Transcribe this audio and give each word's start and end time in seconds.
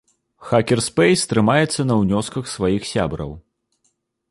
Хакерспэйс 0.51 1.21
трымаецца 1.33 1.81
на 1.91 1.95
ўнёсках 2.01 2.51
сваіх 2.55 2.81
сябраў. 2.95 3.31